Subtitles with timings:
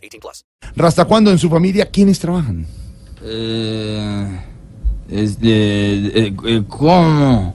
[0.00, 0.44] 18 plus.
[0.84, 2.66] ¿Hasta cuándo en su familia quiénes trabajan?
[3.22, 4.40] Eh,
[5.08, 7.54] este, eh, eh, ¿Cómo?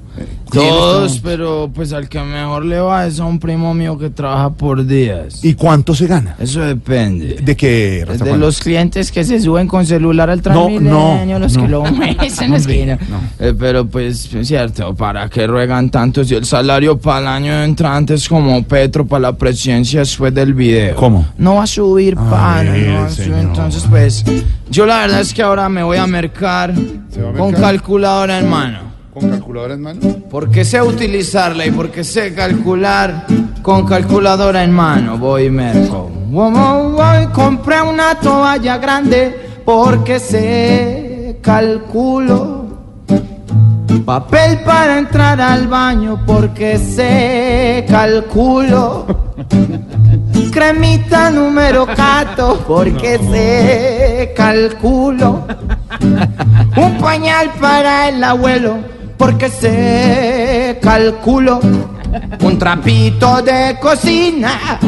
[0.51, 4.51] Todos, pero pues al que mejor le va es a un primo mío que trabaja
[4.51, 5.43] por días.
[5.43, 6.35] ¿Y cuánto se gana?
[6.39, 7.35] Eso depende.
[7.41, 11.61] ¿De qué, De los clientes que se suben con celular al Transmilenio, no, los no.
[11.63, 12.97] que lo los que no.
[13.39, 17.63] Eh, pero pues, es cierto, ¿para qué ruegan tanto si el salario para el año
[17.63, 20.95] entrante es como Petro para la presidencia después del video?
[20.95, 21.25] ¿Cómo?
[21.37, 23.33] No va a subir, pana, Ay, no va a subir.
[23.33, 24.23] Entonces, pues,
[24.69, 26.73] yo la verdad es que ahora me voy a mercar
[27.09, 27.71] ¿Se va a con mercar?
[27.71, 28.94] calculadora en mano.
[29.15, 29.99] ¿Con calculadora en mano?
[30.29, 33.25] Porque sé utilizarla y porque sé calcular
[33.61, 35.17] con calculadora en mano.
[35.17, 36.11] Voy merco.
[36.27, 42.65] Voy, voy, voy, compré una toalla grande porque sé calculo.
[44.03, 49.07] Papel para entrar al baño porque sé calculo.
[50.51, 55.47] Cremita número cato porque sé calculo.
[56.75, 61.59] Un pañal para el abuelo, porque se calculó.
[62.41, 64.79] Un trapito de cocina,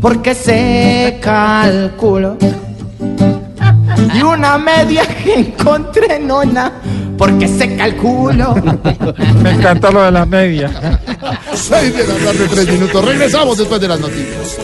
[0.00, 2.36] porque se calculó.
[4.14, 6.72] Y una media que encontré nona,
[7.16, 8.54] porque se calculó.
[9.42, 11.00] Me encanta lo de la media.
[11.54, 13.04] 6 de la tarde, 3 minutos.
[13.04, 14.58] Regresamos después de las noticias.